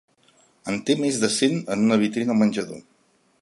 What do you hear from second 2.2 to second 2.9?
al menjador.